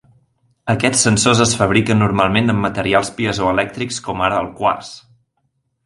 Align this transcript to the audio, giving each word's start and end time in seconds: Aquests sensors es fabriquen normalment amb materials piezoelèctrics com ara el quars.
Aquests 0.73 1.03
sensors 1.07 1.41
es 1.45 1.53
fabriquen 1.59 2.01
normalment 2.03 2.55
amb 2.55 2.65
materials 2.69 3.13
piezoelèctrics 3.21 4.05
com 4.09 4.29
ara 4.31 4.45
el 4.47 4.53
quars. 4.63 4.95